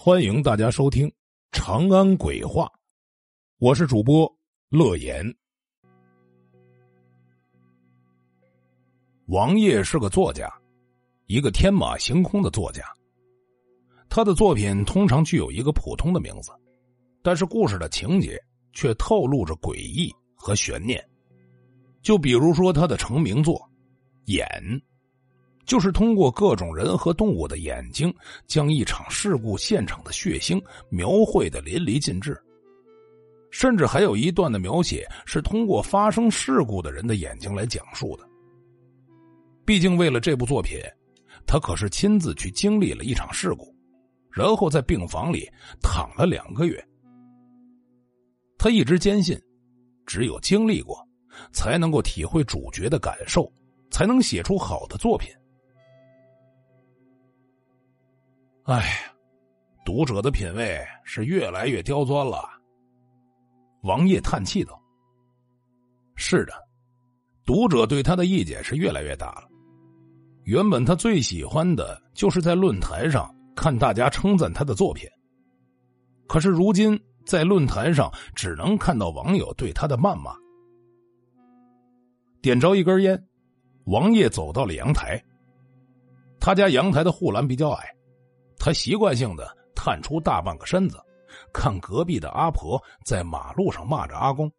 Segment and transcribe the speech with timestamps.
[0.00, 1.08] 欢迎大家收听
[1.50, 2.66] 《长安鬼话》，
[3.58, 4.32] 我是主播
[4.68, 5.26] 乐言。
[9.26, 10.48] 王爷是个作家，
[11.26, 12.80] 一个天马行空的作家。
[14.08, 16.52] 他的作品通常具有一个普通的名字，
[17.20, 18.40] 但是故事的情节
[18.72, 21.04] 却透露着诡异和悬念。
[22.02, 23.56] 就比如说他的成名作
[24.32, 24.46] 《眼》。
[25.68, 28.12] 就是通过各种人和动物的眼睛，
[28.46, 30.58] 将一场事故现场的血腥
[30.88, 32.36] 描绘的淋漓尽致。
[33.50, 38.26] 甚至还有一段的描写是通过发生事故的人的眼睛来讲述的。
[39.66, 40.80] 毕竟为了这部作品，
[41.46, 43.74] 他可是亲自去经历了一场事故，
[44.30, 45.46] 然后在病房里
[45.82, 46.82] 躺了两个月。
[48.56, 49.38] 他一直坚信，
[50.06, 50.98] 只有经历过，
[51.52, 53.52] 才能够体会主角的感受，
[53.90, 55.30] 才能写出好的作品。
[58.68, 58.82] 哎，
[59.82, 62.46] 读者的品味是越来越刁钻了。
[63.80, 64.78] 王爷叹气道
[66.16, 66.52] ：“是的，
[67.46, 69.48] 读者对他的意见是越来越大了。
[70.44, 75.08] 原本他最喜欢的就是在论坛上看大家称赞他的作品，
[76.26, 80.34] 可是如今在论坛上只能看到网友对他的谩骂。”
[82.42, 83.26] 点着一根烟，
[83.86, 85.18] 王爷走到了阳台。
[86.38, 87.94] 他家阳台的护栏比较矮。
[88.58, 90.98] 他习惯性的探出大半个身子，
[91.52, 94.50] 看隔壁的阿婆在马路上骂着阿公。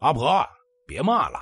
[0.00, 0.46] 阿婆，
[0.86, 1.38] 别骂了，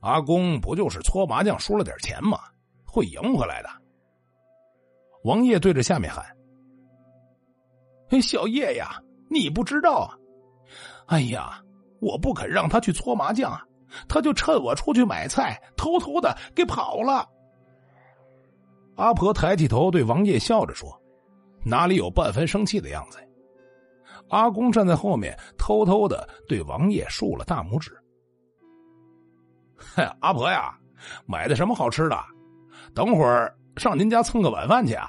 [0.00, 2.38] 阿公不就是搓麻将输了点钱吗？
[2.84, 3.68] 会赢回来的。
[5.24, 6.24] 王爷对着下面喊
[8.20, 10.16] ：“小叶呀，你不知道啊！
[11.06, 11.62] 哎呀，
[12.00, 13.58] 我不肯让他去搓麻将，
[14.08, 17.28] 他就趁我出去买菜，偷偷的给跑了。”
[18.98, 20.90] 阿婆抬起头对王爷笑着说
[21.64, 23.18] ：“哪里有半分生气的样子？”
[24.28, 27.96] 阿公站在后面，偷偷的对王爷竖了大拇指。
[30.18, 30.76] “阿婆呀，
[31.26, 32.18] 买的什么好吃的？
[32.92, 35.08] 等会儿上您家蹭个晚饭去啊！”“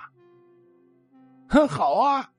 [1.50, 2.30] 哼好啊，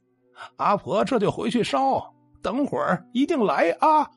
[0.55, 4.09] 阿婆这就回去烧，等会儿一定来啊！”“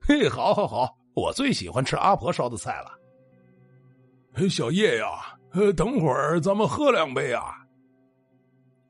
[0.00, 2.90] 嘿，好，好，好，我最喜欢吃阿婆烧的菜了。
[4.48, 7.56] ”“小叶呀。”呃，等会儿咱们喝两杯啊！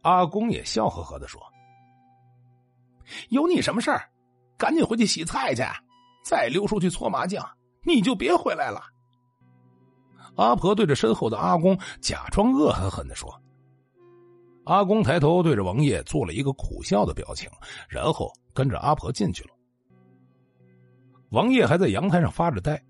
[0.03, 1.41] 阿公也笑呵呵的说
[3.31, 4.11] ：“有你什么事儿？
[4.59, 5.63] 赶紧回去洗菜去，
[6.23, 7.43] 再溜出去搓麻将，
[7.83, 8.83] 你就别回来了。”
[10.37, 13.31] 阿婆对着身后的阿公假装恶狠狠的说
[14.65, 17.51] ：“阿公抬头对着王爷做了一个苦笑的表情，
[17.89, 19.51] 然后跟着阿婆进去了。
[21.31, 22.83] 王爷还在阳台上发着呆，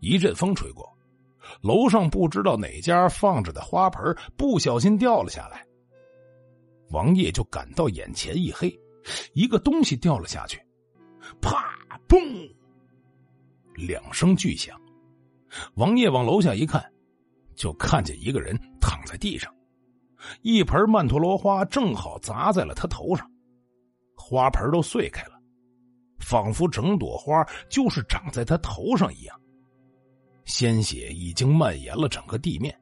[0.00, 0.90] 一阵风吹过。”
[1.62, 5.66] 楼上不知道哪家放着的花盆不小心掉了下来，
[6.90, 8.76] 王爷就感到眼前一黑，
[9.34, 10.60] 一个东西掉了下去，
[11.40, 11.78] 啪
[12.08, 12.50] 嘣，
[13.74, 14.78] 两声巨响。
[15.74, 16.84] 王爷往楼下一看，
[17.54, 19.54] 就看见一个人躺在地上，
[20.42, 23.30] 一盆曼陀罗花正好砸在了他头上，
[24.14, 25.40] 花盆都碎开了，
[26.18, 29.40] 仿佛整朵花就是长在他头上一样。
[30.48, 32.76] 鲜血已经蔓延了整个地面。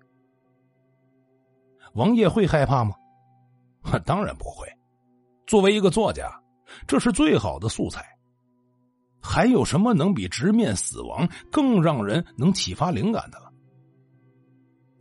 [1.94, 2.94] 王爷会害怕吗？
[4.06, 4.66] 当然不会。
[5.46, 6.30] 作为一个作家，
[6.86, 8.06] 这是最好的素材。
[9.20, 13.52] 还有什么能比直面死亡更让人能启发灵感的了？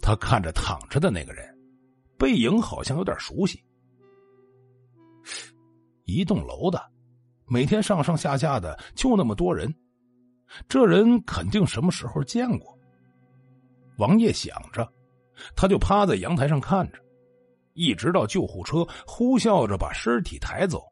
[0.01, 1.45] 他看着躺着的那个人，
[2.17, 3.63] 背影好像有点熟悉。
[6.05, 6.83] 一栋楼的，
[7.47, 9.71] 每天上上下下的就那么多人。
[10.67, 12.77] 这人肯定什么时候见过。
[13.97, 14.87] 王爷想着，
[15.55, 16.99] 他就趴在阳台上看着，
[17.73, 20.83] 一直到救护车呼啸着把尸体抬走，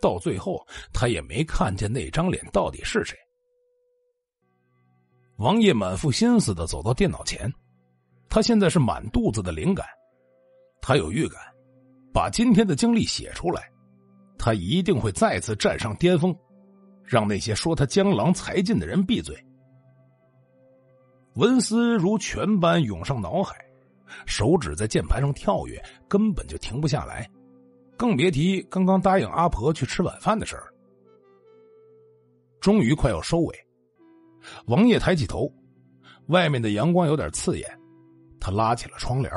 [0.00, 3.16] 到最后他也没看见那张脸到底是谁。
[5.36, 7.52] 王爷满腹心思的走到电脑前，
[8.28, 9.86] 他现在是满肚子的灵感，
[10.80, 11.40] 他有预感，
[12.12, 13.70] 把今天的经历写出来，
[14.38, 16.36] 他一定会再次站上巅峰。
[17.08, 19.34] 让那些说他江郎才尽的人闭嘴。
[21.34, 23.56] 文思如泉般涌上脑海，
[24.26, 27.28] 手指在键盘上跳跃，根本就停不下来，
[27.96, 30.72] 更别提刚刚答应阿婆去吃晚饭的事儿。
[32.60, 33.56] 终于快要收尾，
[34.66, 35.50] 王爷抬起头，
[36.26, 37.66] 外面的阳光有点刺眼，
[38.40, 39.32] 他拉起了窗帘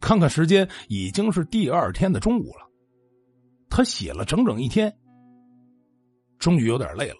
[0.00, 2.68] 看看时间，已经是第二天的中午了。
[3.70, 4.92] 他写了整整一天。
[6.42, 7.18] 终于有点累了，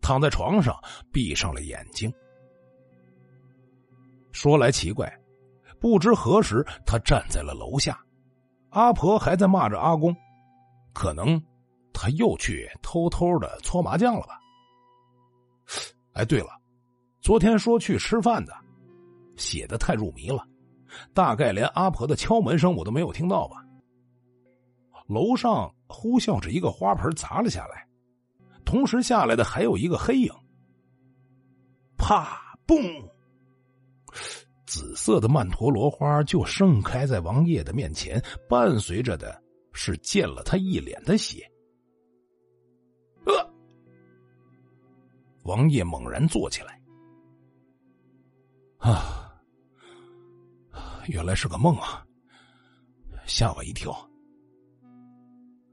[0.00, 0.72] 躺在床上
[1.10, 2.12] 闭上了眼睛。
[4.30, 5.12] 说来奇怪，
[5.80, 8.00] 不知何时，他站在了楼下，
[8.70, 10.14] 阿婆还在骂着阿公，
[10.92, 11.42] 可能
[11.92, 14.38] 他又去偷偷的搓麻将了吧？
[16.12, 16.50] 哎，对了，
[17.20, 18.54] 昨天说去吃饭的，
[19.36, 20.46] 写的太入迷了，
[21.12, 23.56] 大概连阿婆的敲门声我都没有听到吧？
[25.08, 27.84] 楼上呼啸着一个花盆砸了下来，
[28.72, 30.32] 同时下来的还有一个黑影。
[31.98, 32.56] 啪！
[32.66, 33.06] 嘣！
[34.64, 39.38] 紫色的曼陀罗花就盛开在王爷的面前，伴随着的
[39.74, 41.46] 是溅了他一脸的血。
[43.26, 43.54] 呃，
[45.42, 46.80] 王爷猛然坐起来，
[48.78, 49.34] 啊，
[51.08, 52.06] 原来是个梦啊，
[53.26, 53.94] 吓我一跳。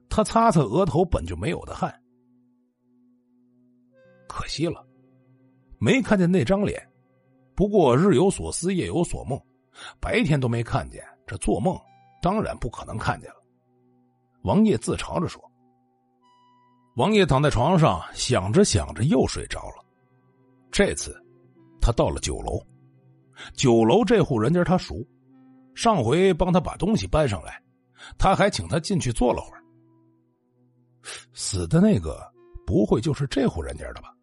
[0.10, 1.98] 他擦擦额头本就没有的汗，
[4.30, 4.86] 可惜了，
[5.80, 6.80] 没看见那张脸。
[7.56, 9.38] 不过日有所思，夜有所梦，
[10.00, 11.78] 白天都没看见，这做梦
[12.22, 13.36] 当然不可能看见了。
[14.44, 15.42] 王爷自嘲着说
[16.96, 19.84] ：“王爷躺在床上想着想着又睡着了。
[20.72, 21.14] 这次
[21.82, 22.62] 他到了酒楼，
[23.54, 25.06] 酒楼这户人家他熟，
[25.76, 27.62] 上回帮他把东西搬上来，
[28.18, 29.64] 他还请他进去坐了会儿。
[31.34, 32.22] 死的那个
[32.66, 34.14] 不会就是这户人家的吧？”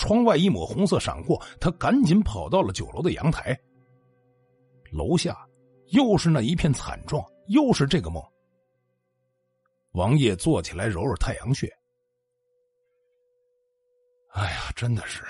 [0.00, 3.54] 窗外一抹红色闪过，他赶紧跑到了酒楼的阳台。
[4.90, 5.46] 楼下
[5.88, 8.22] 又是那一片惨状，又是这个梦。
[9.92, 11.70] 王爷坐起来揉揉太阳穴。
[14.30, 15.22] 哎呀，真的是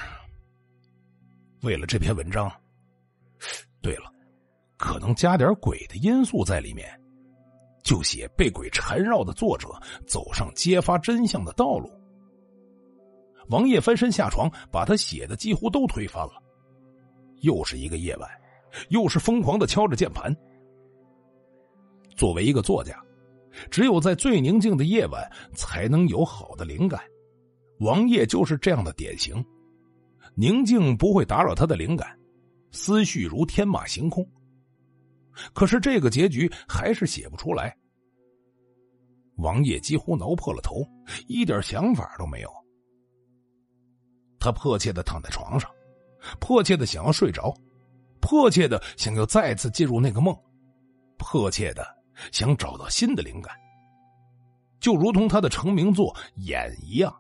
[1.63, 2.49] 为了这篇文章。
[3.83, 4.09] 对了，
[4.77, 6.89] 可能加点鬼的因素在里面，
[7.83, 9.69] 就写被鬼缠绕的作者
[10.07, 11.91] 走上揭发真相的道路。
[13.51, 16.43] 王爷翻身下床，把他写的几乎都推翻了。
[17.41, 18.31] 又是一个夜晚，
[18.91, 20.35] 又是疯狂的敲着键盘。
[22.17, 22.95] 作为一个作家，
[23.71, 27.01] 只有在最宁静的夜晚才能有好的灵感。
[27.81, 29.45] 王爷就是这样的典型，
[30.35, 32.17] 宁静不会打扰他的灵感，
[32.71, 34.27] 思绪如天马行空。
[35.55, 37.75] 可是这个结局还是写不出来。
[39.37, 40.87] 王爷几乎挠破了头，
[41.27, 42.60] 一点想法都没有。
[44.41, 45.71] 他迫切的躺在床上，
[46.41, 47.55] 迫切的想要睡着，
[48.21, 50.37] 迫切的想要再次进入那个梦，
[51.19, 51.87] 迫切的
[52.33, 53.55] 想找到新的灵感，
[54.81, 57.15] 就如同他的成名作《眼》一样，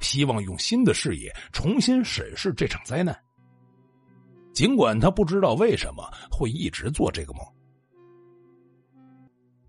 [0.00, 3.16] 希望用新的视野重新审视这场灾难。
[4.52, 7.42] 尽管他不知道为什么会一直做这个梦，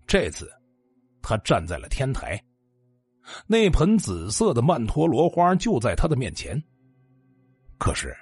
[0.06, 0.50] 这次
[1.22, 2.38] 他站在了天台。
[3.46, 6.62] 那盆紫色的曼陀罗花就在他的面前，
[7.78, 8.14] 可是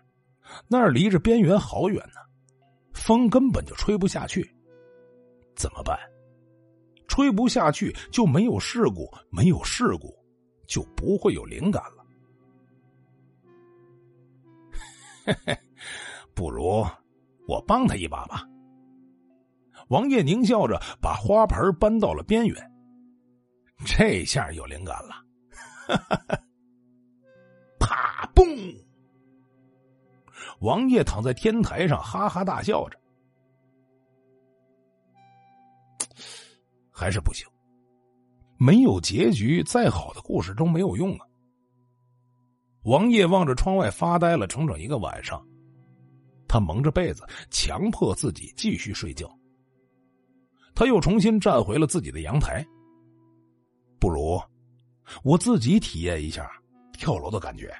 [0.68, 2.20] 那儿离着边缘好远呢，
[2.92, 4.48] 风根本就吹不下去。
[5.54, 5.98] 怎么办？
[7.08, 10.16] 吹不下去就没有事故，没有事故
[10.66, 12.04] 就不会有灵感了。
[15.26, 15.58] 嘿嘿，
[16.34, 16.84] 不如
[17.46, 18.48] 我帮他一把吧。
[19.88, 22.71] 王爷狞笑着，把花盆搬到了边缘。
[23.84, 25.14] 这下有灵感了，
[27.78, 28.76] 啪嘣！
[30.60, 32.98] 王爷躺在天台上，哈哈大笑着。
[36.90, 37.46] 还是不行，
[38.58, 41.26] 没有结局，再好的故事都没有用啊！
[42.84, 45.44] 王爷望着窗外发呆了整整一个晚上，
[46.46, 49.28] 他蒙着被子，强迫自己继续睡觉。
[50.74, 52.64] 他又重新站回了自己的阳台。
[54.02, 54.42] 不如
[55.22, 56.50] 我自己体验一下
[56.92, 57.72] 跳楼的感觉，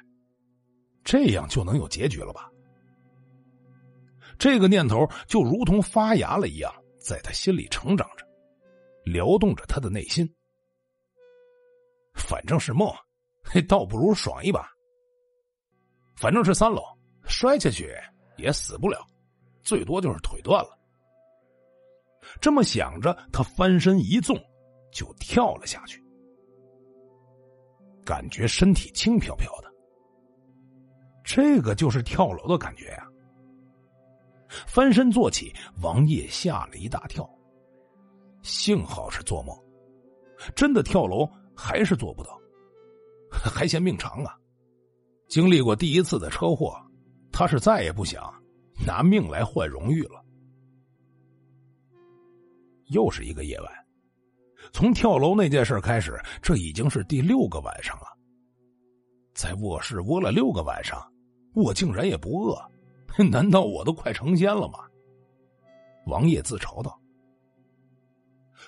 [1.03, 2.49] 这样就能有结局了吧？
[4.39, 8.25] 这个念头就如同发芽了一样，在他心里成长着，
[9.03, 10.25] 撩动着他的内心。
[12.13, 12.89] 反正是梦，
[13.67, 14.65] 倒不如爽一把。
[16.15, 16.81] 反正是三楼，
[17.25, 17.93] 摔下去
[18.37, 19.05] 也死不了，
[19.61, 20.69] 最多就是腿断了。
[22.39, 24.37] 这么想着，他翻身一纵，
[24.89, 26.01] 就跳了下去。
[28.05, 29.71] 感觉身体轻飘飘的，
[31.23, 33.07] 这个就是跳楼的感觉呀！
[34.67, 37.27] 翻身坐起，王爷吓了一大跳。
[38.41, 39.57] 幸好是做梦，
[40.55, 42.37] 真的跳楼还是做不到，
[43.31, 44.37] 还嫌命长啊！
[45.27, 46.75] 经历过第一次的车祸，
[47.31, 48.31] 他是再也不想
[48.85, 50.23] 拿命来换荣誉了。
[52.87, 53.82] 又是一个夜晚。
[54.71, 58.07] 从跳楼那件事开始，这已经是第六个晚上了。
[59.33, 61.01] 在卧室窝了六个晚上，
[61.53, 62.59] 我竟然也不饿，
[63.31, 64.79] 难道我都快成仙了吗？
[66.05, 66.99] 王爷自嘲道。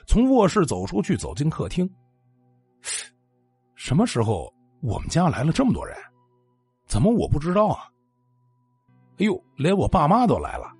[0.08, 1.90] 从卧室走出去，走进客厅。
[3.75, 5.96] 什么时候我们家来了这么多人？
[6.88, 7.90] 怎么我不知道啊？
[9.18, 10.72] 哎呦，连我爸妈都来了，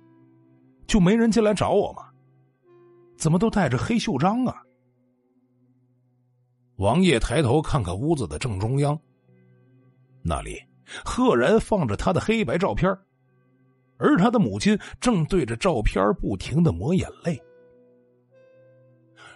[0.86, 2.08] 就没人进来找我吗？
[3.16, 4.62] 怎么都带着黑袖章啊？
[6.76, 8.98] 王爷抬头看看屋子的正中央，
[10.22, 10.62] 那里
[11.04, 12.90] 赫然放着他的黑白照片，
[13.96, 17.40] 而他的母亲正对着照片不停的抹眼泪。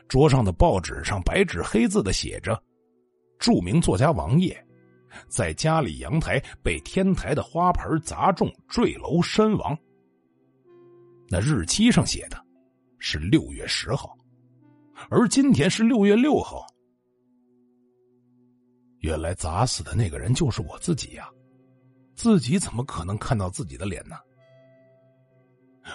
[0.07, 2.61] 桌上的报纸上白纸黑字的写着
[3.39, 4.63] ：“著名作家王爷，
[5.29, 9.77] 在家里阳台被天台的花盆砸中坠楼身亡。”
[11.31, 12.37] 那日期上写的，
[12.99, 14.15] 是六月十号，
[15.09, 16.67] 而今天是六月六号。
[19.11, 21.29] 原来砸死的那个人就是我自己呀！
[22.15, 24.15] 自己怎么可能看到自己的脸呢？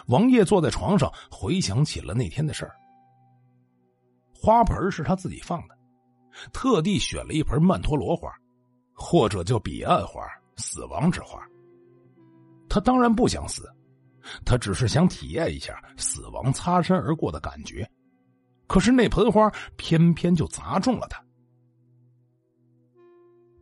[0.07, 2.75] 王爷坐在床上，回想起了那天的事儿。
[4.34, 5.77] 花盆是他自己放的，
[6.51, 8.29] 特地选了一盆曼陀罗花，
[8.93, 10.22] 或者叫彼岸花、
[10.57, 11.41] 死亡之花。
[12.67, 13.74] 他当然不想死，
[14.43, 17.89] 他只是想体验一下死亡擦身而过的感觉。
[18.67, 21.24] 可是那盆花偏偏就砸中了他。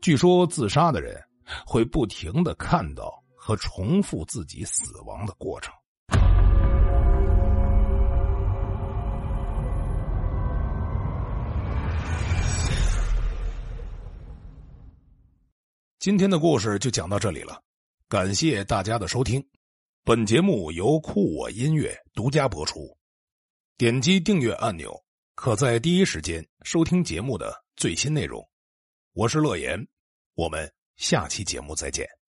[0.03, 1.17] 据说自杀的人
[1.65, 5.73] 会不停的看到和重复自己死亡的过程。
[15.99, 17.61] 今天的故事就讲到这里了，
[18.09, 19.41] 感谢大家的收听。
[20.03, 22.93] 本节目由酷我音乐独家播出。
[23.77, 25.01] 点击订阅按钮，
[25.33, 28.45] 可在第一时间收听节目的最新内容。
[29.13, 29.87] 我是乐言，
[30.35, 32.22] 我们下期节目再见。